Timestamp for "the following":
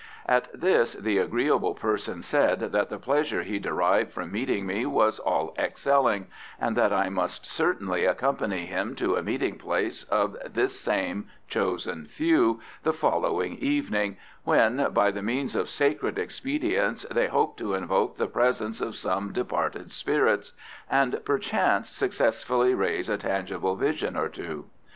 12.81-13.55